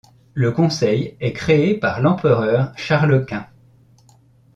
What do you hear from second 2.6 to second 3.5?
Charles Quint.